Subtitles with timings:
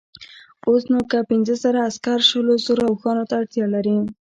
[0.67, 3.97] اوس نو که پنځه زره عسکر شلو زرو اوښانو ته اړتیا لري.